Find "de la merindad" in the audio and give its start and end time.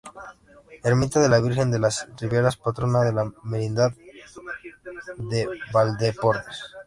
3.03-3.91